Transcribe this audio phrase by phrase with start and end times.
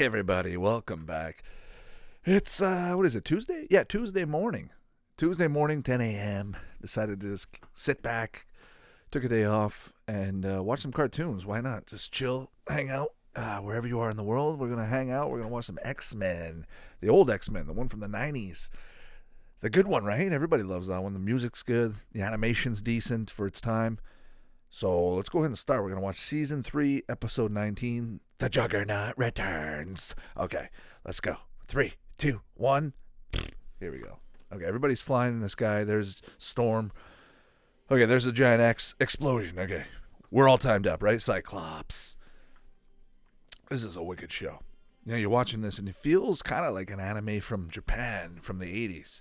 [0.00, 0.56] everybody.
[0.56, 1.42] Welcome back.
[2.24, 3.22] It's uh, what is it?
[3.22, 3.66] Tuesday?
[3.68, 4.70] Yeah, Tuesday morning.
[5.18, 6.56] Tuesday morning, 10 a.m.
[6.80, 8.46] Decided to just sit back,
[9.10, 11.44] took a day off, and uh, watch some cartoons.
[11.44, 11.86] Why not?
[11.86, 14.58] Just chill, hang out uh, wherever you are in the world.
[14.58, 15.30] We're gonna hang out.
[15.30, 16.64] We're gonna watch some X Men,
[17.02, 18.70] the old X Men, the one from the 90s.
[19.60, 20.32] The good one, right?
[20.32, 21.12] Everybody loves that one.
[21.12, 21.92] The music's good.
[22.12, 23.98] The animation's decent for its time.
[24.70, 25.82] So let's go ahead and start.
[25.82, 30.14] We're to watch season three, episode 19 The Juggernaut Returns.
[30.34, 30.68] Okay,
[31.04, 31.36] let's go.
[31.66, 32.94] Three, two, one.
[33.78, 34.20] Here we go.
[34.50, 35.84] Okay, everybody's flying in the sky.
[35.84, 36.90] There's Storm.
[37.90, 39.58] Okay, there's a giant X explosion.
[39.58, 39.84] Okay,
[40.30, 41.20] we're all timed up, right?
[41.20, 42.16] Cyclops.
[43.68, 44.60] This is a wicked show.
[45.04, 48.38] You know, you're watching this and it feels kind of like an anime from Japan
[48.40, 49.20] from the 80s.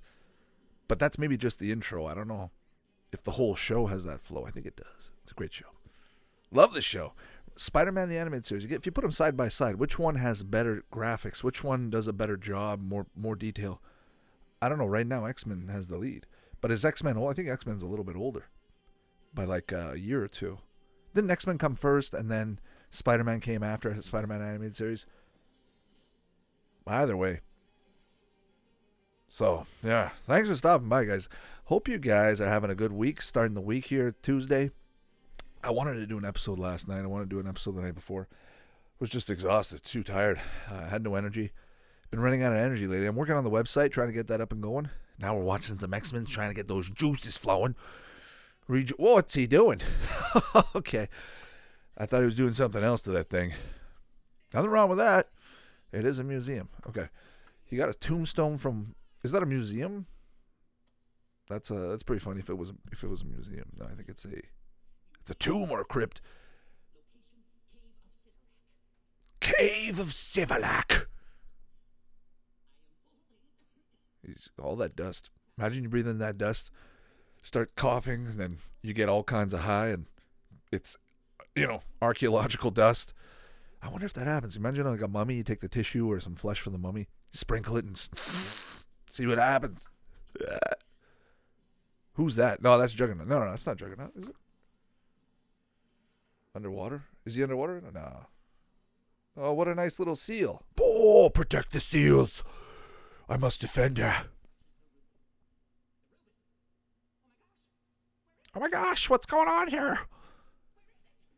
[0.87, 2.05] But that's maybe just the intro.
[2.05, 2.51] I don't know
[3.11, 4.45] if the whole show has that flow.
[4.45, 5.11] I think it does.
[5.23, 5.65] It's a great show.
[6.51, 7.13] Love this show.
[7.59, 8.63] Spider-Man the animated series.
[8.63, 11.43] If you put them side by side, which one has better graphics?
[11.43, 13.81] Which one does a better job, more more detail?
[14.61, 14.85] I don't know.
[14.85, 16.25] Right now, X-Men has the lead,
[16.61, 17.29] but is X-Men old?
[17.29, 18.45] I think X-Men's a little bit older,
[19.33, 20.59] by like a year or two.
[21.13, 22.59] Didn't X-Men come first, and then
[22.91, 25.05] Spider-Man came after Spider-Man animated series?
[26.87, 27.41] Either way.
[29.27, 31.27] So yeah, thanks for stopping by, guys.
[31.65, 34.71] Hope you guys are having a good week, starting the week here Tuesday.
[35.63, 37.03] I wanted to do an episode last night.
[37.03, 38.27] I wanted to do an episode the night before.
[38.31, 38.35] I
[38.99, 40.39] Was just exhausted, too tired.
[40.69, 41.51] I uh, had no energy.
[42.11, 43.05] Been running out of energy lately.
[43.05, 44.89] I'm working on the website, trying to get that up and going.
[45.19, 47.75] Now we're watching some X Men, trying to get those juices flowing.
[48.67, 49.81] Reju- What's he doing?
[50.75, 51.07] okay.
[51.97, 53.53] I thought he was doing something else to that thing.
[54.53, 55.29] Nothing wrong with that.
[55.91, 56.69] It is a museum.
[56.87, 57.09] Okay.
[57.65, 58.95] He got a tombstone from.
[59.23, 60.05] Is that a museum?
[61.47, 63.69] That's uh that's pretty funny if it was if it was a museum.
[63.77, 64.29] No, I think it's a
[65.29, 66.21] a tomb or crypt.
[69.39, 71.05] Cave of Sivalak.
[74.25, 75.29] He's all that dust.
[75.57, 76.71] Imagine you breathe in that dust,
[77.41, 80.05] start coughing, and then you get all kinds of high, and
[80.71, 80.97] it's
[81.55, 83.13] you know archaeological dust.
[83.81, 84.55] I wonder if that happens.
[84.55, 87.77] Imagine like a mummy, you take the tissue or some flesh from the mummy, sprinkle
[87.77, 87.97] it, and
[89.09, 89.89] see what happens.
[92.13, 92.61] Who's that?
[92.61, 93.27] No, that's Juggernaut.
[93.27, 94.35] No, no, that's not Juggernaut, is it?
[96.59, 97.05] Underwater?
[97.25, 97.81] Is he underwater?
[97.93, 98.25] No.
[99.37, 100.65] Oh, what a nice little seal.
[100.77, 102.43] Oh, protect the seals.
[103.29, 104.25] I must defend her.
[108.53, 109.99] Oh my gosh, what's going on here?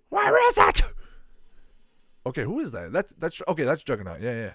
[0.09, 0.81] Where is it?
[2.25, 2.91] Okay, who is that?
[2.91, 3.63] That's that's okay.
[3.63, 4.21] That's Juggernaut.
[4.21, 4.53] Yeah, yeah.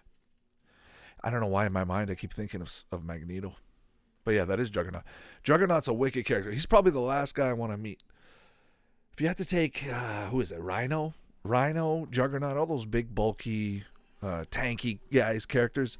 [1.22, 3.54] I don't know why in my mind I keep thinking of of Magneto.
[4.24, 5.04] But yeah, that is Juggernaut.
[5.44, 6.50] Juggernaut's a wicked character.
[6.50, 8.02] He's probably the last guy I want to meet.
[9.16, 10.60] If you had to take, uh, who is it?
[10.60, 11.14] Rhino?
[11.42, 13.84] Rhino, Juggernaut, all those big, bulky,
[14.22, 15.96] uh, tanky guys, characters.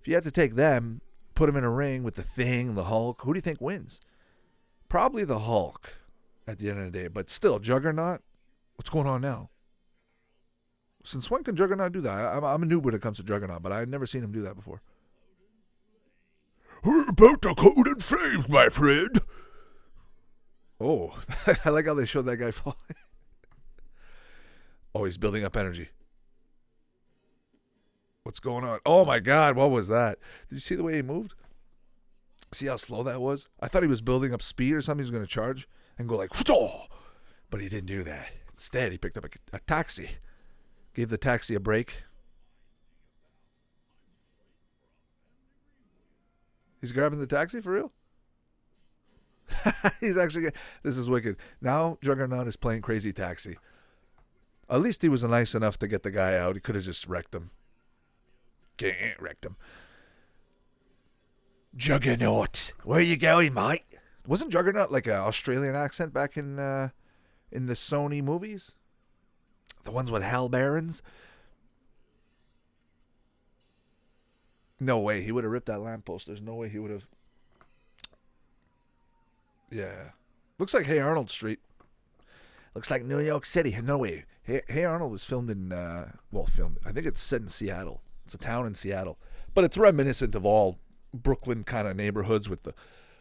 [0.00, 1.00] If you had to take them,
[1.36, 4.00] put them in a ring with the Thing, the Hulk, who do you think wins?
[4.88, 5.98] Probably the Hulk
[6.48, 7.06] at the end of the day.
[7.06, 8.22] But still, Juggernaut,
[8.74, 9.50] what's going on now?
[11.04, 12.10] Since when can Juggernaut do that?
[12.10, 14.42] I, I'm a noob when it comes to Juggernaut, but I've never seen him do
[14.42, 14.82] that before.
[16.82, 19.20] About to code in flames, my friend.
[20.80, 21.18] Oh,
[21.64, 22.76] I like how they showed that guy falling.
[24.94, 25.88] oh, he's building up energy.
[28.22, 28.78] What's going on?
[28.84, 30.18] Oh my God, what was that?
[30.48, 31.34] Did you see the way he moved?
[32.52, 33.48] See how slow that was?
[33.60, 35.00] I thought he was building up speed or something.
[35.04, 35.68] He was going to charge
[35.98, 36.30] and go like,
[37.50, 38.30] but he didn't do that.
[38.52, 40.10] Instead, he picked up a, a taxi,
[40.94, 42.02] gave the taxi a break,
[46.80, 47.92] He's grabbing the taxi for real?
[50.00, 50.50] He's actually.
[50.82, 51.36] This is wicked.
[51.60, 53.56] Now Juggernaut is playing crazy taxi.
[54.70, 56.54] At least he was nice enough to get the guy out.
[56.54, 57.50] He could have just wrecked him.
[58.76, 59.56] Can't wrecked him.
[61.74, 63.84] Juggernaut, where you going, mate?
[64.26, 66.90] Wasn't Juggernaut like an Australian accent back in uh,
[67.50, 68.72] in the Sony movies?
[69.84, 71.02] The ones with Hal Barons.
[74.80, 75.22] No way.
[75.22, 76.26] He would have ripped that lamppost.
[76.26, 77.08] There's no way he would have.
[79.70, 80.10] Yeah.
[80.58, 81.60] Looks like Hey Arnold Street.
[82.74, 83.76] Looks like New York City.
[83.82, 84.24] No way.
[84.42, 86.78] Hey, hey Arnold was filmed in, uh, well, filmed.
[86.84, 88.02] I think it's set in Seattle.
[88.24, 89.18] It's a town in Seattle.
[89.54, 90.78] But it's reminiscent of all
[91.12, 92.74] Brooklyn kind of neighborhoods with the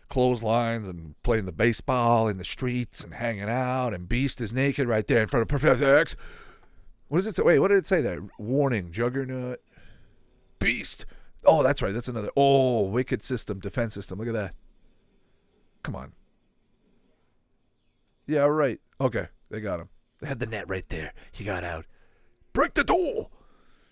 [0.09, 3.93] clotheslines and playing the baseball in the streets and hanging out.
[3.93, 6.15] And Beast is naked right there in front of Professor X.
[7.07, 7.43] What does it say?
[7.43, 8.21] Wait, what did it say there?
[8.37, 9.59] Warning, Juggernaut.
[10.59, 11.05] Beast
[11.47, 11.93] Oh, that's right.
[11.93, 12.29] That's another.
[12.35, 14.19] Oh, wicked system, defense system.
[14.19, 14.53] Look at that.
[15.81, 16.11] Come on.
[18.27, 18.79] Yeah, right.
[18.99, 19.89] Okay, they got him.
[20.19, 21.13] They had the net right there.
[21.31, 21.85] He got out.
[22.53, 23.29] Break the door.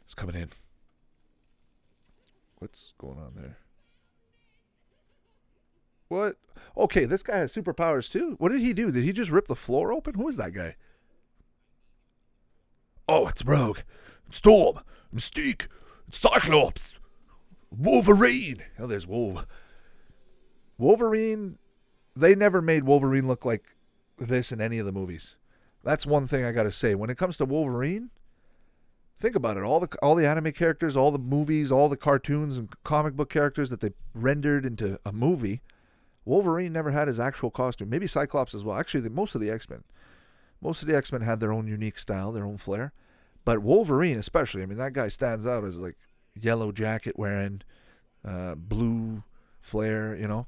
[0.04, 0.50] He's coming in.
[2.58, 3.58] What's going on there?
[6.08, 6.36] What?
[6.78, 8.36] Okay, this guy has superpowers too.
[8.38, 8.92] What did he do?
[8.92, 10.16] Did he just rip the floor open?
[10.16, 10.76] Who is that guy?
[13.08, 13.80] Oh, it's Rogue,
[14.28, 14.80] it's Storm,
[15.14, 15.68] Mystique,
[16.08, 16.98] it's Cyclops,
[17.70, 18.64] Wolverine.
[18.80, 19.46] Oh, there's Wolv.
[20.78, 21.58] Wolverine.
[22.16, 23.75] They never made Wolverine look like
[24.18, 25.38] this in any of the movies.
[25.84, 26.96] That's one thing I got to say.
[26.96, 28.10] When it comes to Wolverine,
[29.20, 29.64] think about it.
[29.64, 33.30] All the all the anime characters, all the movies, all the cartoons and comic book
[33.30, 35.62] characters that they rendered into a movie,
[36.26, 37.90] Wolverine never had his actual costume.
[37.90, 38.78] Maybe Cyclops as well.
[38.78, 39.84] Actually, the, most of the X Men,
[40.62, 42.92] most of the X Men had their own unique style, their own flair.
[43.46, 45.98] But Wolverine, especially, I mean, that guy stands out as like
[46.40, 47.62] yellow jacket wearing,
[48.28, 49.24] uh, blue
[49.62, 50.16] flare.
[50.16, 50.48] You know,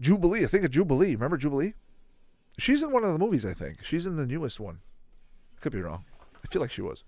[0.00, 0.44] Jubilee.
[0.44, 1.14] I think of Jubilee.
[1.14, 1.72] Remember Jubilee?
[2.58, 3.84] She's in one of the movies, I think.
[3.84, 4.80] She's in the newest one.
[5.60, 6.04] Could be wrong.
[6.44, 7.04] I feel like she was.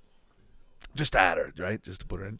[0.94, 1.82] Just add her, right?
[1.82, 2.38] Just to put her in.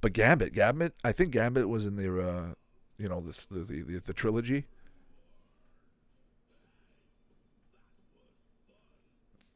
[0.00, 2.54] But Gambit, Gambit, I think Gambit was in the, uh,
[2.98, 4.66] you know, the the, the the trilogy.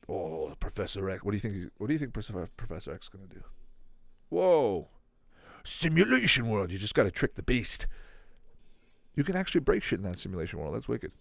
[0.08, 1.22] Oh, Professor X.
[1.22, 1.70] What do you think?
[1.78, 3.42] What do you think Professor X is gonna do?
[4.30, 4.88] Whoa,
[5.62, 6.72] simulation world.
[6.72, 7.86] You just got to trick the beast.
[9.14, 10.74] You can actually break shit in that simulation world.
[10.74, 11.12] That's wicked.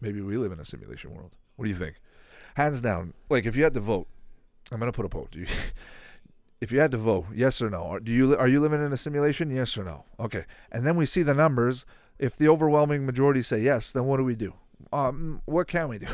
[0.00, 1.30] Maybe we live in a simulation world.
[1.56, 1.96] What do you think?
[2.56, 4.06] Hands down, like if you had to vote,
[4.70, 5.28] I'm gonna put a poll.
[5.32, 5.46] You,
[6.60, 7.98] if you had to vote, yes or no?
[7.98, 9.50] Do you are you living in a simulation?
[9.50, 10.04] Yes or no?
[10.18, 10.44] Okay.
[10.70, 11.84] And then we see the numbers.
[12.18, 14.54] If the overwhelming majority say yes, then what do we do?
[14.92, 16.06] Um, what can we do?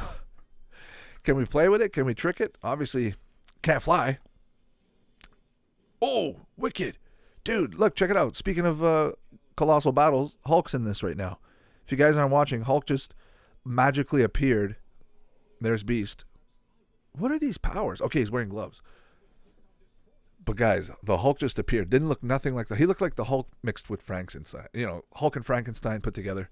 [1.22, 1.92] can we play with it?
[1.92, 2.56] Can we trick it?
[2.62, 3.14] Obviously,
[3.62, 4.18] can't fly.
[6.00, 6.96] Oh, wicked,
[7.44, 7.74] dude!
[7.74, 8.34] Look, check it out.
[8.34, 9.12] Speaking of uh,
[9.56, 11.38] colossal battles, Hulk's in this right now.
[11.84, 13.14] If you guys aren't watching, Hulk just
[13.64, 14.76] magically appeared.
[15.60, 16.24] There's Beast.
[17.12, 18.00] What are these powers?
[18.00, 18.82] Okay, he's wearing gloves.
[20.44, 21.90] But guys, the Hulk just appeared.
[21.90, 22.76] Didn't look nothing like the.
[22.76, 24.66] He looked like the Hulk mixed with Frankenstein.
[24.72, 26.48] You know, Hulk and Frankenstein put together.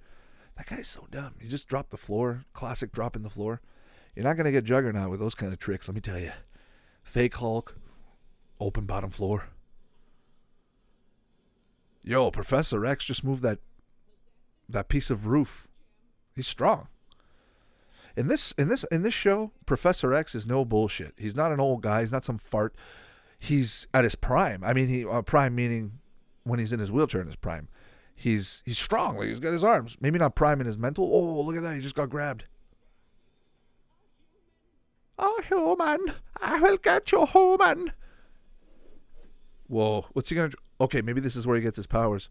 [0.56, 1.34] That guy's so dumb.
[1.40, 2.44] He just dropped the floor.
[2.52, 3.61] Classic drop in the floor.
[4.14, 5.88] You're not gonna get Juggernaut with those kind of tricks.
[5.88, 6.32] Let me tell you.
[7.02, 7.78] Fake Hulk,
[8.61, 9.49] open bottom floor.
[12.02, 13.58] Yo, Professor X just moved that
[14.69, 15.66] that piece of roof.
[16.34, 16.88] He's strong.
[18.18, 21.14] In this in this in this show, Professor X is no bullshit.
[21.16, 22.00] He's not an old guy.
[22.00, 22.74] He's not some fart.
[23.38, 24.64] He's at his prime.
[24.64, 26.00] I mean, he uh, prime meaning
[26.42, 27.68] when he's in his wheelchair in his prime.
[28.16, 29.18] He's he's strong.
[29.18, 29.96] Like he's got his arms.
[30.00, 31.04] Maybe not prime in his mental.
[31.04, 31.76] Oh, look at that!
[31.76, 32.46] He just got grabbed.
[35.16, 36.12] Oh, human!
[36.42, 37.92] I will get you, human.
[39.68, 40.06] Whoa!
[40.12, 40.50] What's he gonna?
[40.80, 42.30] Okay, maybe this is where he gets his powers.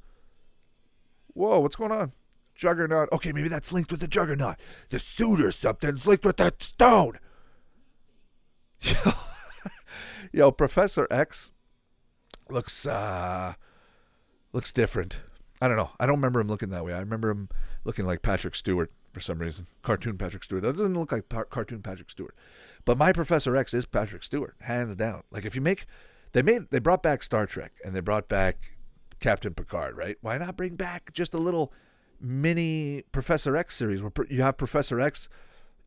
[1.34, 1.62] Whoa!
[1.62, 2.12] What's going on?
[2.58, 3.10] Juggernaut.
[3.14, 4.58] Okay, maybe that's linked with the Juggernaut.
[4.90, 7.20] The suit or something's linked with that stone.
[10.34, 11.52] Yo, Professor X
[12.50, 13.54] looks uh
[14.54, 15.22] looks different.
[15.62, 15.92] I don't know.
[16.00, 16.94] I don't remember him looking that way.
[16.94, 17.50] I remember him
[17.84, 19.68] looking like Patrick Stewart for some reason.
[19.82, 20.62] Cartoon Patrick Stewart.
[20.64, 22.36] That doesn't look like par- cartoon Patrick Stewart.
[22.86, 25.24] But my Professor X is Patrick Stewart, hands down.
[25.32, 25.86] Like if you make
[26.34, 28.78] they made they brought back Star Trek and they brought back
[29.20, 30.18] Captain Picard, right?
[30.22, 31.74] Why not bring back just a little
[32.20, 35.30] mini Professor X series where you have Professor X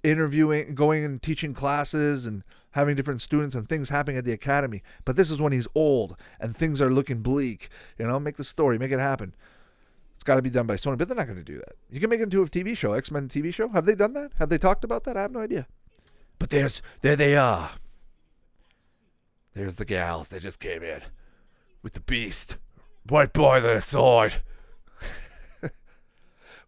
[0.03, 2.43] interviewing, going and teaching classes and
[2.73, 4.82] having different students and things happening at the academy.
[5.05, 7.69] But this is when he's old and things are looking bleak.
[7.99, 9.35] You know, make the story, make it happen.
[10.14, 11.76] It's got to be done by Sony, but they're not going to do that.
[11.90, 13.69] You can make it into a TV show, X Men TV show.
[13.69, 14.33] Have they done that?
[14.38, 15.16] Have they talked about that?
[15.16, 15.66] I have no idea.
[16.38, 17.71] But there's there they are.
[19.55, 20.28] There's the gals.
[20.28, 21.00] They just came in
[21.83, 22.59] with the beast
[23.11, 24.43] right by their side.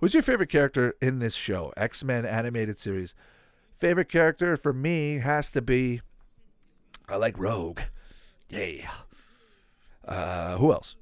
[0.02, 1.72] Who's your favorite character in this show?
[1.76, 3.14] X Men animated series.
[3.72, 6.00] Favorite character for me has to be.
[7.08, 7.82] I like Rogue.
[8.48, 8.90] Yeah.
[10.04, 10.96] Uh, who else?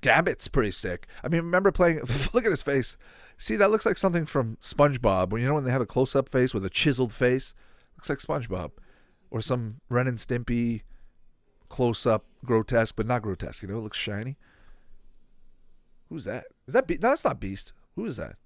[0.00, 1.06] Gambit's pretty sick.
[1.22, 2.00] I mean, remember playing?
[2.32, 2.96] look at his face.
[3.36, 5.28] See, that looks like something from SpongeBob.
[5.28, 7.52] When you know when they have a close-up face with a chiseled face,
[7.98, 8.70] looks like SpongeBob,
[9.30, 10.80] or some Ren and Stimpy
[11.68, 13.60] close-up grotesque, but not grotesque.
[13.60, 14.38] You know, it looks shiny.
[16.08, 16.46] Who's that?
[16.66, 17.10] Is that Be- no?
[17.10, 17.74] That's not Beast.
[18.00, 18.36] Who is that?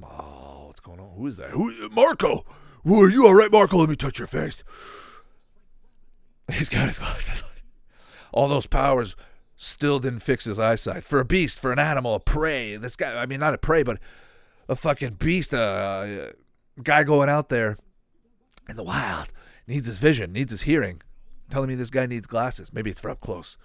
[0.00, 1.16] Oh, what's going on?
[1.16, 1.50] Who is that?
[1.50, 1.88] Who?
[1.88, 2.44] Marko.
[2.84, 3.26] Who are you?
[3.26, 3.78] All right, Marko.
[3.78, 4.62] Let me touch your face.
[6.52, 7.42] He's got his glasses.
[8.30, 9.16] All those powers
[9.56, 11.04] still didn't fix his eyesight.
[11.04, 12.76] For a beast, for an animal, a prey.
[12.76, 13.20] This guy.
[13.20, 13.98] I mean, not a prey, but
[14.68, 15.52] a fucking beast.
[15.52, 16.32] A,
[16.78, 17.76] a guy going out there
[18.68, 19.32] in the wild
[19.66, 21.02] needs his vision, needs his hearing.
[21.50, 22.72] Telling me this guy needs glasses.
[22.72, 23.56] Maybe it's for up close.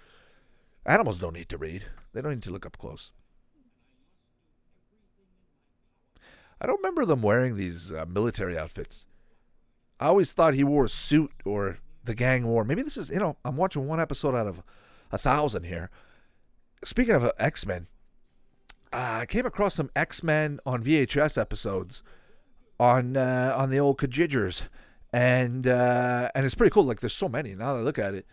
[0.84, 1.84] Animals don't need to read.
[2.12, 3.12] They don't need to look up close.
[6.64, 9.06] I don't remember them wearing these uh, military outfits.
[10.00, 12.64] I always thought he wore a suit or the gang wore.
[12.64, 14.62] Maybe this is, you know, I'm watching one episode out of
[15.12, 15.90] a thousand here.
[16.82, 17.86] Speaking of uh, X Men,
[18.94, 22.02] uh, I came across some X Men on VHS episodes
[22.80, 24.62] on uh, on the old Kajigers,
[25.12, 26.84] and uh, and it's pretty cool.
[26.84, 28.26] Like there's so many now that I look at it.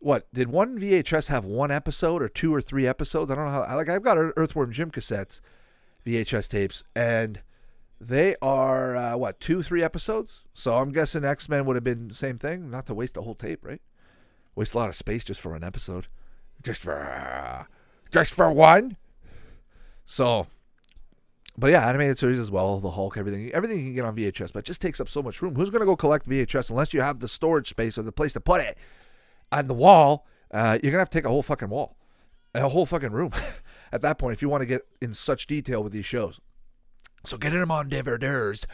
[0.00, 3.30] What did one VHS have one episode or two or three episodes?
[3.30, 3.74] I don't know how.
[3.74, 5.40] Like I've got Earthworm Jim cassettes,
[6.04, 7.40] VHS tapes, and
[8.00, 10.42] they are uh, what two, three episodes.
[10.54, 12.70] So I'm guessing X Men would have been the same thing.
[12.70, 13.82] Not to waste the whole tape, right?
[14.54, 16.06] Waste a lot of space just for an episode,
[16.62, 17.66] just for
[18.10, 18.96] just for one.
[20.06, 20.46] So,
[21.56, 22.80] but yeah, animated series as well.
[22.80, 25.42] The Hulk, everything, everything you can get on VHS, but just takes up so much
[25.42, 25.54] room.
[25.54, 28.40] Who's gonna go collect VHS unless you have the storage space or the place to
[28.40, 28.78] put it
[29.52, 30.26] on the wall?
[30.50, 31.96] Uh, you're gonna have to take a whole fucking wall,
[32.54, 33.32] a whole fucking room.
[33.92, 36.40] At that point, if you want to get in such detail with these shows.
[37.24, 38.66] So get them on DVDs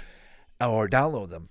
[0.60, 1.48] or download them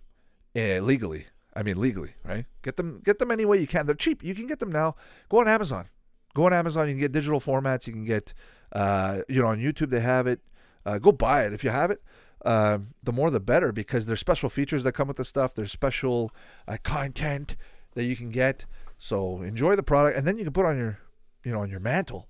[0.56, 1.28] uh, legally.
[1.56, 2.46] I mean legally, right?
[2.64, 3.86] Get them get them any way you can.
[3.86, 4.24] They're cheap.
[4.24, 4.96] You can get them now.
[5.30, 5.88] Go on Amazon.
[6.34, 6.88] Go on Amazon.
[6.88, 7.88] You can get digital formats.
[7.88, 8.34] You can get,
[8.74, 10.42] uh, you know, on YouTube they have it.
[10.86, 12.02] Uh, go buy it if you have it.
[12.44, 15.56] Uh, the more the better because there's special features that come with the stuff.
[15.56, 16.32] There's special
[16.68, 17.56] uh, content
[17.94, 18.66] that you can get.
[18.98, 21.00] So enjoy the product, and then you can put on your,
[21.44, 22.28] you know, on your mantle,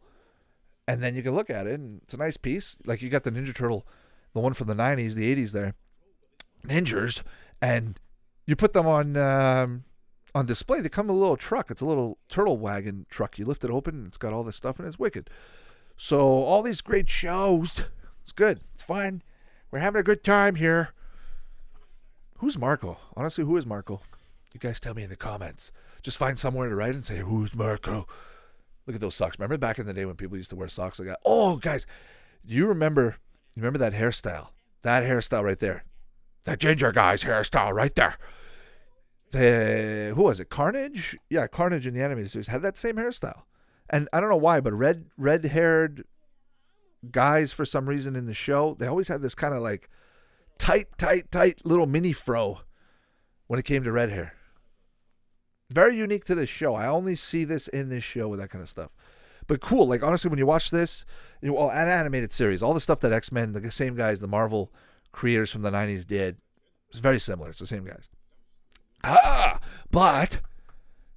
[0.88, 2.78] and then you can look at it, and it's a nice piece.
[2.86, 3.86] Like you got the Ninja Turtle
[4.36, 5.74] the one from the 90s, the 80s there,
[6.68, 7.24] Ninjas,
[7.62, 7.98] and
[8.46, 9.86] you put them on um,
[10.36, 10.82] on display.
[10.82, 11.72] They come in a little truck.
[11.72, 13.40] It's a little turtle wagon truck.
[13.40, 15.30] You lift it open, and it's got all this stuff, and it's wicked.
[15.96, 17.84] So all these great shows,
[18.22, 18.60] it's good.
[18.74, 19.24] It's fun.
[19.72, 20.90] We're having a good time here.
[22.40, 22.98] Who's Marko?
[23.16, 24.02] Honestly, who is Marko?
[24.54, 25.72] You guys tell me in the comments.
[26.04, 28.06] Just find somewhere to write and say, Who's Marko?
[28.86, 29.40] Look at those socks.
[29.40, 31.20] Remember back in the day when people used to wear socks like that?
[31.26, 31.88] Oh, guys,
[32.44, 33.16] you remember
[33.56, 34.50] remember that hairstyle?
[34.82, 35.84] That hairstyle right there.
[36.44, 38.18] That ginger guy's hairstyle right there.
[39.32, 40.50] The who was it?
[40.50, 41.18] Carnage?
[41.30, 43.44] Yeah, Carnage in the animated series had that same hairstyle.
[43.90, 46.06] And I don't know why, but red red haired
[47.12, 49.90] guys for some reason in the show, they always had this kind of like
[50.58, 52.62] tight, tight, tight little mini fro
[53.48, 54.34] when it came to red hair.
[55.70, 56.76] Very unique to this show.
[56.76, 58.92] I only see this in this show with that kind of stuff.
[59.48, 59.88] But cool.
[59.88, 61.06] Like honestly, when you watch this,
[61.42, 64.28] you know, an animated series, all the stuff that X Men, the same guys, the
[64.28, 64.72] Marvel
[65.12, 66.38] creators from the '90s did,
[66.90, 67.50] it's very similar.
[67.50, 68.10] It's the same guys.
[69.04, 69.60] Ah,
[69.92, 70.42] but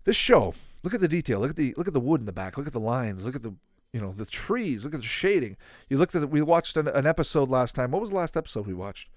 [0.04, 1.40] this show, look at the detail.
[1.40, 2.58] Look at the look at the wood in the back.
[2.58, 3.24] Look at the lines.
[3.24, 3.54] Look at the
[3.92, 4.84] you know the trees.
[4.84, 5.56] Look at the shading.
[5.88, 6.20] You looked at.
[6.20, 7.90] The, we watched an, an episode last time.
[7.90, 9.08] What was the last episode we watched?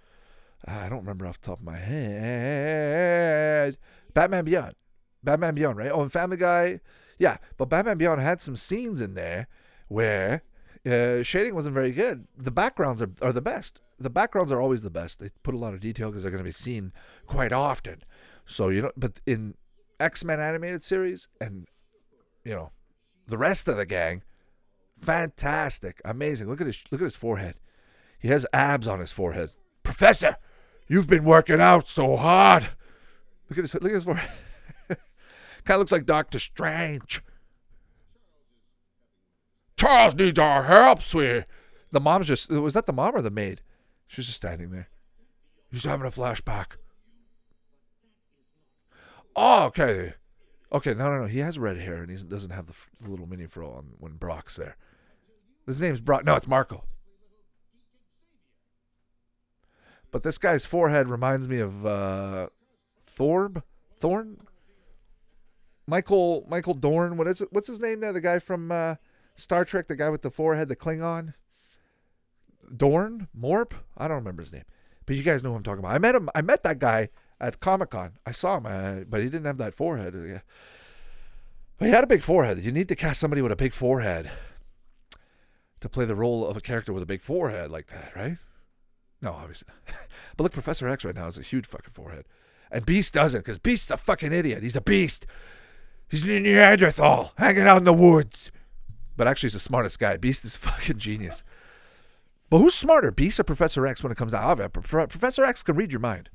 [0.67, 3.77] Ah, I don't remember off the top of my head.
[4.13, 4.75] Batman Beyond.
[5.23, 5.91] Batman Beyond, right?
[5.91, 6.79] Oh, and Family Guy.
[7.21, 9.47] Yeah, but Batman Beyond had some scenes in there
[9.89, 10.41] where
[10.83, 12.25] uh, shading wasn't very good.
[12.35, 13.79] The backgrounds are, are the best.
[13.99, 15.19] The backgrounds are always the best.
[15.19, 16.93] They put a lot of detail because they're going to be seen
[17.27, 18.01] quite often.
[18.45, 19.53] So you know, but in
[19.99, 21.67] X Men animated series and
[22.43, 22.71] you know
[23.27, 24.23] the rest of the gang,
[24.99, 26.47] fantastic, amazing.
[26.47, 27.53] Look at his look at his forehead.
[28.17, 29.51] He has abs on his forehead.
[29.83, 30.37] Professor,
[30.87, 32.63] you've been working out so hard.
[33.47, 34.31] Look at his look at his forehead.
[35.63, 37.21] Kind of looks like Doctor Strange.
[39.77, 41.45] Charles needs our help, sweetie.
[41.91, 43.61] The mom's just, was that the mom or the maid?
[44.07, 44.89] She's just standing there.
[45.71, 46.77] He's having a flashback.
[49.35, 50.13] Oh, okay.
[50.71, 51.27] Okay, no, no, no.
[51.27, 54.13] He has red hair and he doesn't have the, the little mini fro on when
[54.13, 54.77] Brock's there.
[55.65, 56.25] His name's Brock.
[56.25, 56.83] No, it's Marko.
[60.11, 62.49] But this guy's forehead reminds me of uh,
[63.05, 63.63] Thorb?
[63.99, 64.37] Thorn?
[65.87, 67.17] Michael Michael Dorn.
[67.17, 67.49] What is it?
[67.51, 68.13] What's his name there?
[68.13, 68.95] The guy from uh,
[69.35, 71.33] Star Trek, the guy with the forehead, the Klingon.
[72.75, 73.73] Dorn Morp.
[73.97, 74.63] I don't remember his name,
[75.05, 75.95] but you guys know who I'm talking about.
[75.95, 76.29] I met him.
[76.33, 77.09] I met that guy
[77.39, 78.13] at Comic Con.
[78.25, 80.15] I saw him, uh, but he didn't have that forehead.
[80.15, 80.39] Yeah.
[81.77, 82.59] But he had a big forehead.
[82.59, 84.29] You need to cast somebody with a big forehead
[85.79, 88.37] to play the role of a character with a big forehead like that, right?
[89.21, 89.73] No, obviously.
[90.37, 92.25] but look, Professor X right now has a huge fucking forehead.
[92.71, 94.63] And Beast doesn't, because Beast's a fucking idiot.
[94.63, 95.25] He's a beast.
[96.11, 98.51] He's a Neanderthal hanging out in the woods.
[99.15, 100.17] But actually, he's the smartest guy.
[100.17, 101.45] Beast is fucking genius.
[102.49, 104.67] But who's smarter, Beast or Professor X when it comes to Ava?
[104.67, 106.29] Professor X can read your mind.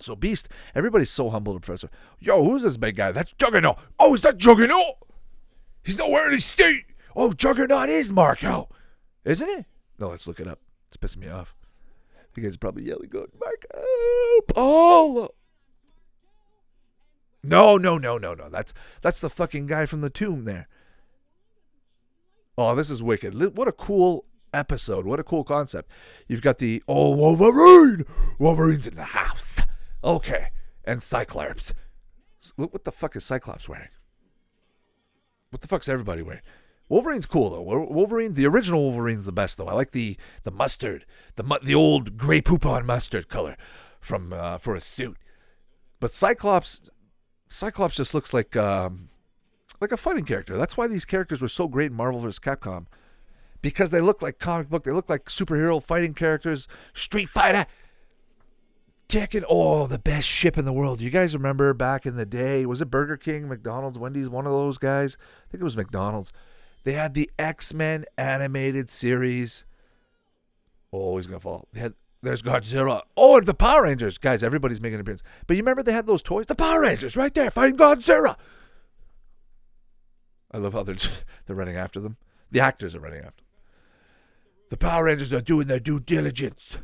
[0.00, 1.88] So Beast, everybody's so humble to Professor.
[2.20, 3.10] Yo, who's this big guy?
[3.10, 3.78] That's Juggernaut.
[3.98, 4.96] Oh, is that Juggernaut?
[5.82, 6.84] He's not wearing his state.
[7.16, 8.68] Oh, Juggernaut is Marko,
[9.24, 9.64] isn't it?
[9.98, 10.60] No, let's look it up.
[10.88, 11.54] It's pissing me off.
[12.36, 15.30] You guys are probably yelling, going, Marco Polo.
[17.48, 18.48] No, no, no, no, no.
[18.48, 20.68] That's that's the fucking guy from the tomb there.
[22.56, 23.56] Oh, this is wicked.
[23.56, 25.06] What a cool episode.
[25.06, 25.90] What a cool concept.
[26.26, 28.04] You've got the oh Wolverine.
[28.38, 29.60] Wolverine's in the house.
[30.02, 30.48] Okay.
[30.84, 31.72] And Cyclops.
[32.56, 33.88] What the fuck is Cyclops wearing?
[35.50, 36.42] What the fuck's everybody wearing?
[36.88, 37.62] Wolverine's cool though.
[37.62, 39.68] Wolverine, the original Wolverine's the best though.
[39.68, 41.04] I like the the mustard,
[41.36, 43.56] the the old Grey Poupon mustard color
[44.00, 45.18] from uh, for a suit.
[46.00, 46.88] But Cyclops,
[47.48, 49.08] Cyclops just looks like um,
[49.80, 50.56] like a fighting character.
[50.56, 52.38] That's why these characters were so great in Marvel vs.
[52.38, 52.86] Capcom,
[53.62, 54.84] because they look like comic book.
[54.84, 56.68] They look like superhero fighting characters.
[56.92, 57.66] Street Fighter.
[59.08, 61.00] Tekken, oh, the best ship in the world.
[61.00, 62.66] You guys remember back in the day?
[62.66, 65.16] Was it Burger King, McDonald's, Wendy's, one of those guys?
[65.20, 66.30] I think it was McDonald's.
[66.84, 69.64] They had the X Men animated series.
[70.92, 71.68] Oh, he's gonna fall.
[71.72, 73.02] They had there's Godzilla.
[73.16, 74.18] Oh, and the Power Rangers.
[74.18, 75.22] Guys, everybody's making an appearance.
[75.46, 76.46] But you remember they had those toys?
[76.46, 78.36] The Power Rangers right there fighting Godzilla.
[80.50, 80.96] I love how they're
[81.46, 82.16] they're running after them.
[82.50, 83.46] The actors are running after them.
[84.70, 86.78] The Power Rangers are doing their due diligence.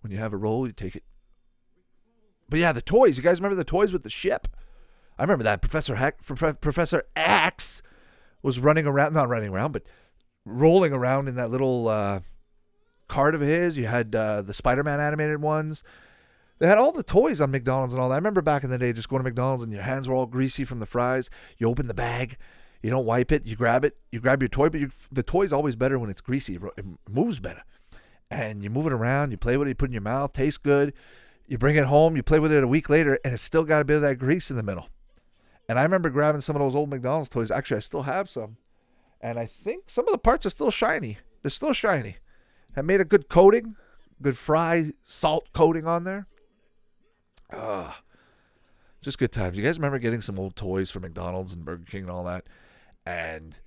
[0.00, 1.04] When you have a role, you take it.
[2.48, 3.16] But yeah, the toys.
[3.16, 4.46] You guys remember the toys with the ship?
[5.18, 5.60] I remember that.
[5.60, 7.82] Professor Heck, Professor X
[8.42, 9.82] was running around, not running around, but
[10.44, 12.20] rolling around in that little uh,
[13.08, 13.76] cart of his.
[13.76, 15.82] You had uh, the Spider Man animated ones.
[16.58, 18.14] They had all the toys on McDonald's and all that.
[18.14, 20.26] I remember back in the day just going to McDonald's and your hands were all
[20.26, 21.28] greasy from the fries.
[21.58, 22.38] You open the bag,
[22.82, 25.52] you don't wipe it, you grab it, you grab your toy, but you, the toy's
[25.52, 26.58] always better when it's greasy.
[26.76, 27.62] It moves better.
[28.30, 30.32] And you move it around, you play with it, you put it in your mouth,
[30.32, 30.94] tastes good.
[31.46, 33.82] You bring it home, you play with it a week later, and it's still got
[33.82, 34.88] a bit of that grease in the middle.
[35.68, 37.50] And I remember grabbing some of those old McDonald's toys.
[37.50, 38.56] Actually, I still have some.
[39.20, 41.18] And I think some of the parts are still shiny.
[41.42, 42.16] They're still shiny.
[42.76, 43.76] I made a good coating,
[44.20, 46.26] good fry salt coating on there.
[47.52, 48.02] Ah,
[49.00, 49.56] just good times.
[49.56, 52.44] You guys remember getting some old toys from McDonald's and Burger King and all that,
[53.04, 53.60] and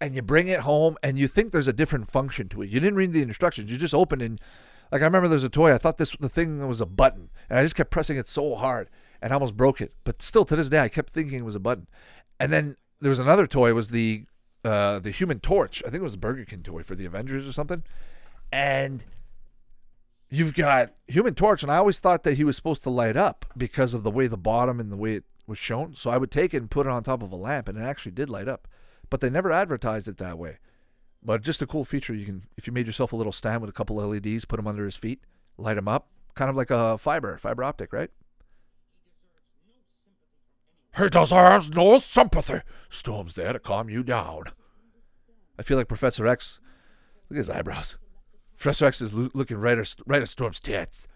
[0.00, 2.68] and you bring it home and you think there's a different function to it.
[2.68, 3.70] You didn't read the instructions.
[3.70, 4.40] You just open and
[4.92, 5.74] like I remember there's a toy.
[5.74, 8.54] I thought this the thing was a button, and I just kept pressing it so
[8.54, 8.88] hard
[9.20, 9.94] and almost broke it.
[10.04, 11.88] But still, to this day, I kept thinking it was a button.
[12.40, 13.74] And then there was another toy.
[13.74, 14.24] Was the
[14.64, 15.82] uh, the Human Torch?
[15.86, 17.82] I think it was a Burger King toy for the Avengers or something.
[18.52, 19.04] And
[20.30, 23.46] you've got Human Torch, and I always thought that he was supposed to light up
[23.56, 25.94] because of the way the bottom and the way it was shown.
[25.94, 27.82] So I would take it and put it on top of a lamp, and it
[27.82, 28.68] actually did light up.
[29.10, 30.58] But they never advertised it that way.
[31.22, 32.14] But just a cool feature.
[32.14, 34.68] You can, if you made yourself a little stand with a couple LEDs, put them
[34.68, 35.20] under his feet,
[35.56, 38.10] light him up, kind of like a fiber, fiber optic, right?
[40.98, 42.60] He deserves no sympathy.
[42.88, 44.44] Storm's there to calm you down.
[45.58, 46.60] I feel like Professor X.
[47.28, 47.96] Look at his eyebrows.
[48.56, 51.06] Professor X is lo- looking right at, right at Storm's tits.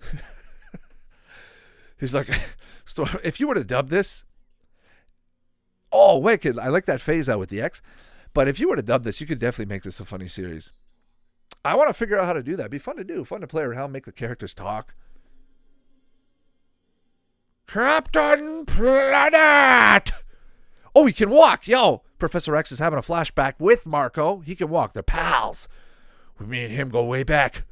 [2.00, 2.28] He's like,
[2.84, 4.24] Storm, if you were to dub this,
[5.92, 6.58] oh, wicked.
[6.58, 7.82] I like that phase out with the X.
[8.32, 10.70] But if you were to dub this, you could definitely make this a funny series.
[11.64, 12.62] I want to figure out how to do that.
[12.62, 14.94] It'd be fun to do, fun to play around, make the characters talk.
[17.68, 20.10] Captain Planet!
[20.94, 21.68] Oh, he can walk.
[21.68, 24.40] Yo, Professor X is having a flashback with Marko.
[24.40, 24.94] He can walk.
[24.94, 25.68] They're pals.
[26.40, 27.64] We and him go way back.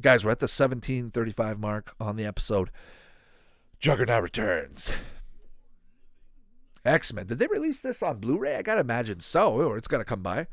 [0.00, 2.70] Guys, we're at the 1735 mark on the episode.
[3.80, 4.92] Juggernaut returns.
[6.84, 7.26] X Men.
[7.26, 8.54] Did they release this on Blu ray?
[8.54, 10.46] I gotta imagine so, or it's gonna come by.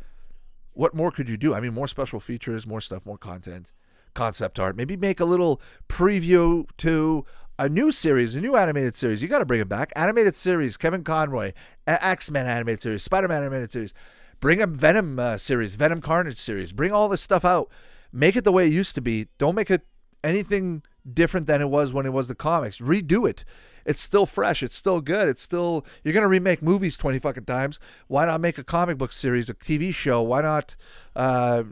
[0.74, 1.54] What more could you do?
[1.54, 3.72] I mean, more special features, more stuff, more content,
[4.15, 4.75] concept art.
[4.75, 7.25] Maybe make a little preview to
[7.60, 9.21] a new series, a new animated series.
[9.21, 9.91] You got to bring it back.
[9.95, 11.54] Animated series, Kevin Conroy,
[11.86, 13.93] X Men animated series, Spider Man animated series.
[14.39, 16.73] Bring a Venom uh, series, Venom Carnage series.
[16.73, 17.69] Bring all this stuff out.
[18.12, 19.28] Make it the way it used to be.
[19.38, 19.86] Don't make it
[20.23, 22.80] anything different than it was when it was the comics.
[22.80, 23.45] Redo it
[23.86, 24.63] it's still fresh.
[24.63, 25.30] It's still good.
[25.30, 27.80] It's still you're gonna remake movies twenty fucking times.
[28.08, 30.21] Why not make a comic book series, a TV show?
[30.21, 30.75] Why not,
[31.15, 31.63] uh,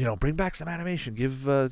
[0.00, 1.14] you know, bring back some animation?
[1.14, 1.68] Give uh,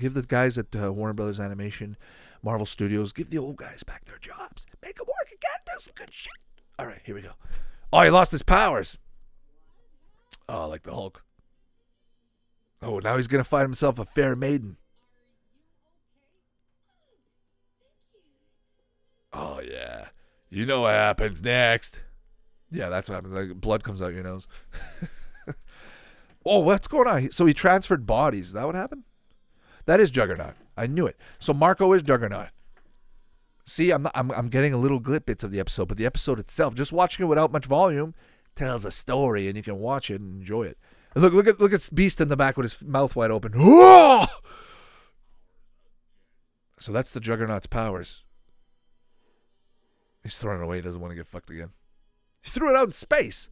[0.00, 1.96] give the guys at uh, Warner Brothers Animation,
[2.42, 4.66] Marvel Studios, give the old guys back their jobs.
[4.82, 5.60] Make them work again.
[5.64, 6.32] Do some good shit.
[6.76, 7.34] All right, here we go.
[7.92, 8.98] Oh, he lost his powers.
[10.48, 11.22] Oh, like the Hulk.
[12.82, 14.76] Oh, now he's gonna find himself a fair maiden.
[19.32, 20.08] Oh yeah,
[20.48, 22.00] you know what happens next.
[22.72, 23.34] Yeah, that's what happens.
[23.34, 24.48] Like blood comes out your nose.
[26.44, 27.30] oh, what's going on?
[27.30, 28.48] So he transferred bodies.
[28.48, 29.04] Is that what happened?
[29.86, 30.54] That is Juggernaut.
[30.76, 31.16] I knew it.
[31.38, 32.48] So Marko is Juggernaut.
[33.64, 36.74] See, I'm, I'm I'm getting a little bits of the episode, but the episode itself,
[36.74, 38.14] just watching it without much volume,
[38.56, 40.78] tells a story, and you can watch it and enjoy it.
[41.14, 43.52] And look, look at look at Beast in the back with his mouth wide open.
[46.80, 48.24] So that's the Juggernaut's powers.
[50.22, 50.76] He's throwing it away.
[50.76, 51.70] He doesn't want to get fucked again.
[52.40, 53.50] He threw it out in space.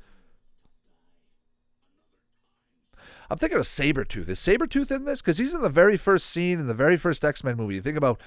[3.30, 4.28] I'm thinking of Sabretooth.
[4.28, 5.20] Is Sabretooth in this?
[5.20, 7.74] Because he's in the very first scene in the very first X Men movie.
[7.76, 8.20] You think about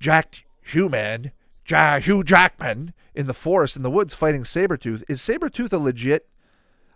[0.00, 1.32] Jack Human,
[1.66, 5.04] Ja- Hugh Jackman in the forest in the woods fighting Sabretooth.
[5.08, 6.28] Is Sabretooth a legit?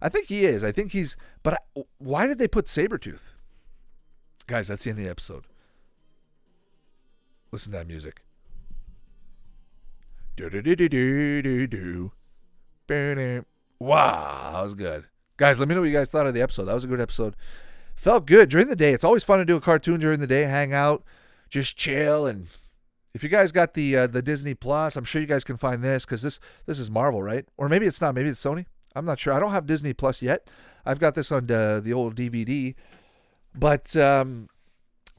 [0.01, 0.65] I think he is.
[0.65, 1.17] I think he's.
[1.43, 3.35] But I, why did they put Sabretooth?
[4.47, 5.45] Guys, that's the end of the episode.
[7.53, 8.23] Listen to that music.
[10.37, 12.13] Do do do do do do do.
[13.79, 15.05] Wow, that was good.
[15.37, 16.65] Guys, let me know what you guys thought of the episode.
[16.65, 17.35] That was a good episode.
[17.95, 18.93] Felt good during the day.
[18.93, 21.05] It's always fun to do a cartoon during the day, hang out,
[21.49, 22.27] just chill.
[22.27, 22.49] And
[23.15, 25.83] if you guys got the uh, the Disney Plus, I'm sure you guys can find
[25.83, 27.47] this because this this is Marvel, right?
[27.57, 28.15] Or maybe it's not.
[28.15, 28.67] Maybe it's Sony.
[28.95, 29.33] I'm not sure.
[29.33, 30.49] I don't have Disney Plus yet.
[30.85, 32.75] I've got this on uh, the old DVD.
[33.55, 34.49] But um,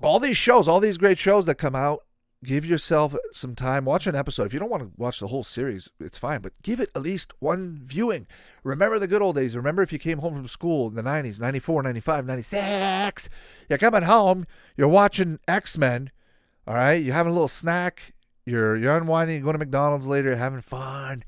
[0.01, 2.03] all these shows, all these great shows that come out,
[2.43, 3.85] give yourself some time.
[3.85, 4.45] Watch an episode.
[4.45, 7.01] If you don't want to watch the whole series, it's fine, but give it at
[7.01, 8.27] least one viewing.
[8.63, 9.55] Remember the good old days.
[9.55, 13.29] Remember if you came home from school in the 90s, 94, 95, 96,
[13.69, 16.11] you're coming home, you're watching X Men,
[16.67, 17.01] all right?
[17.01, 18.13] You're having a little snack,
[18.45, 21.23] you're, you're unwinding, you're going to McDonald's later, having fun,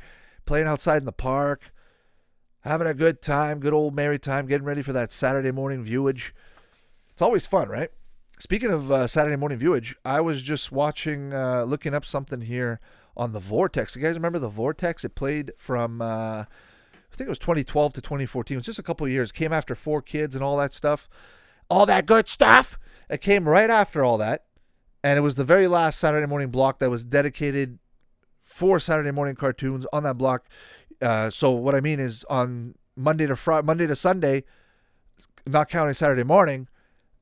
[0.46, 1.72] playing outside in the park,
[2.62, 6.34] having a good time, good old merry time, getting ready for that Saturday morning viewage.
[7.12, 7.90] It's always fun, right?
[8.38, 12.82] Speaking of uh, Saturday morning viewage, I was just watching, uh, looking up something here
[13.16, 13.96] on the Vortexx.
[13.96, 15.06] You guys remember the Vortexx?
[15.06, 18.56] It played from, uh, I think it was 2012 to 2014.
[18.56, 19.32] It was just a couple of years.
[19.32, 21.08] Came after 4Kids and all that stuff.
[21.70, 22.78] All that good stuff.
[23.10, 24.44] It came right after all that.
[25.02, 27.80] And it was the very last Saturday morning block that was dedicated
[28.42, 30.46] for Saturday morning cartoons on that block.
[31.02, 34.44] Uh, so what I mean is on Monday to Friday, Monday to Sunday,
[35.48, 36.68] not counting Saturday morning,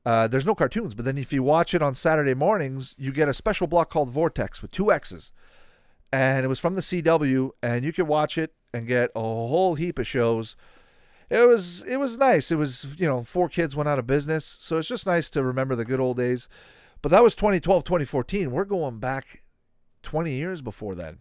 [0.06, 3.28] uh, there's no cartoons, but then if you watch it on Saturday mornings, you get
[3.28, 5.32] a special block called Vortexx with two X's.
[6.12, 9.74] And it was from the CW, and you could watch it and get a whole
[9.74, 10.56] heap of shows.
[11.30, 12.50] It was it was nice.
[12.50, 14.44] It was, you know, four kids went out of business.
[14.44, 16.48] So it's just nice to remember the good old days.
[17.02, 18.50] But that was 2012, 2014.
[18.50, 19.42] We're going back
[20.02, 21.18] 20 years before then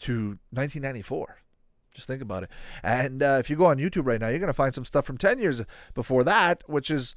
[0.00, 1.42] to 1994.
[1.98, 2.50] Just think about it.
[2.84, 5.04] And uh, if you go on YouTube right now, you're going to find some stuff
[5.04, 5.60] from 10 years
[5.94, 7.16] before that, which is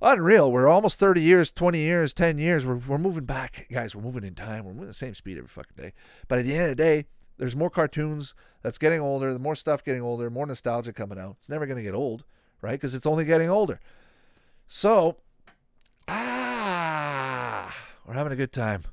[0.00, 0.52] unreal.
[0.52, 2.64] We're almost 30 years, 20 years, 10 years.
[2.64, 3.66] We're, we're moving back.
[3.72, 4.64] Guys, we're moving in time.
[4.64, 5.92] We're moving the same speed every fucking day.
[6.28, 7.06] But at the end of the day,
[7.36, 11.34] there's more cartoons that's getting older, the more stuff getting older, more nostalgia coming out.
[11.40, 12.22] It's never going to get old,
[12.60, 12.74] right?
[12.74, 13.80] Because it's only getting older.
[14.68, 15.16] So,
[16.06, 17.74] ah,
[18.06, 18.84] we're having a good time.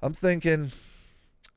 [0.00, 0.70] I'm thinking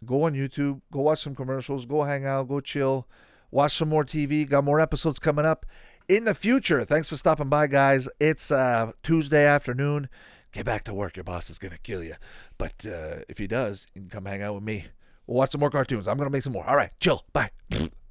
[0.06, 3.08] go on YouTube, go watch some commercials, go hang out, go chill,
[3.52, 4.48] watch some more TV.
[4.48, 5.66] Got more episodes coming up
[6.08, 6.84] in the future.
[6.84, 8.08] Thanks for stopping by, guys.
[8.20, 10.10] It's uh, Tuesday afternoon.
[10.52, 11.18] Get back to work.
[11.18, 12.16] Your boss is going to kill you.
[12.58, 14.86] But uh, if he does, you can come hang out with me.
[15.28, 16.08] We'll watch some more cartoons.
[16.08, 16.66] I'm going to make some more.
[16.66, 17.26] All right, chill.
[17.34, 17.50] Bye.